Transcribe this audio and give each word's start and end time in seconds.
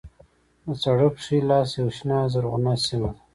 د 0.65 0.67
سړک 0.83 1.13
ښی 1.25 1.37
لاس 1.49 1.69
یوه 1.79 1.93
شنه 1.97 2.17
زرغونه 2.33 2.73
سیمه 2.85 3.09
ده. 3.15 3.19